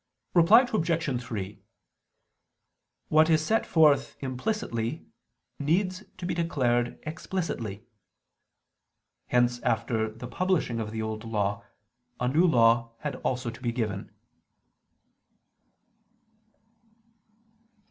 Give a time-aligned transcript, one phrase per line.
[0.33, 1.21] Reply Obj.
[1.23, 1.61] 3:
[3.09, 5.05] What is set forth implicitly
[5.59, 7.85] needs to be declared explicitly.
[9.27, 11.63] Hence after the publishing of the Old Law,
[12.19, 12.93] a New Law
[13.23, 14.11] also had to be given.